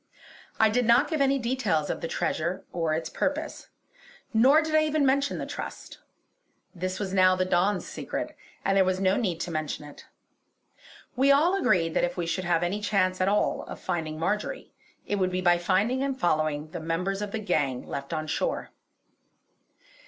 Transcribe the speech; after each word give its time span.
I 0.59 0.69
did 0.69 0.85
not 0.87 1.07
give 1.11 1.21
any 1.21 1.37
details 1.37 1.91
of 1.91 2.01
the 2.01 2.07
treasure 2.07 2.65
or 2.73 2.95
its 2.95 3.07
purpose; 3.07 3.67
nor 4.33 4.59
did 4.63 4.73
I 4.73 4.83
even 4.85 5.05
mention 5.05 5.37
the 5.37 5.45
trust. 5.45 5.99
This 6.73 6.99
was 6.99 7.13
now 7.13 7.35
the 7.35 7.45
Don's 7.45 7.85
secret, 7.87 8.35
and 8.65 8.75
there 8.75 8.83
was 8.83 8.99
no 8.99 9.15
need 9.15 9.39
to 9.41 9.51
mention 9.51 9.85
it. 9.85 10.07
We 11.15 11.31
all 11.31 11.55
agreed 11.55 11.93
that 11.93 12.03
if 12.03 12.17
we 12.17 12.25
should 12.25 12.45
have 12.45 12.63
any 12.63 12.81
chance 12.81 13.21
at 13.21 13.27
all 13.29 13.61
of 13.67 13.79
finding 13.79 14.17
Marjory, 14.17 14.71
it 15.05 15.17
would 15.17 15.29
be 15.29 15.39
by 15.39 15.59
finding 15.59 16.01
and 16.01 16.19
following 16.19 16.71
the 16.71 16.79
members 16.79 17.21
of 17.21 17.31
the 17.31 17.37
gang 17.37 17.85
left 17.85 18.11
on 18.11 18.25
shore. 18.25 18.71